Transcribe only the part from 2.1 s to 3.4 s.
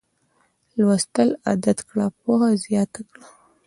پوهه زیاته کړه